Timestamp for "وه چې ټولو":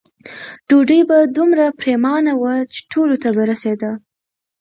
2.41-3.15